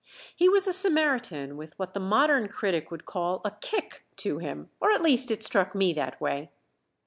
He 0.35 0.49
was 0.49 0.65
a 0.65 0.73
Samaritan 0.73 1.57
with 1.57 1.77
what 1.77 1.93
the 1.93 1.99
modern 1.99 2.47
critic 2.47 2.89
would 2.89 3.05
call 3.05 3.39
a 3.45 3.51
"kick" 3.61 4.03
to 4.15 4.39
him 4.39 4.71
or 4.79 4.89
at 4.89 5.03
least 5.03 5.29
it 5.29 5.43
struck 5.43 5.75
me 5.75 5.93
that 5.93 6.19
way. 6.19 6.49